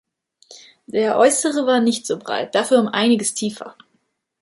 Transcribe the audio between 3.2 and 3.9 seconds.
tiefer.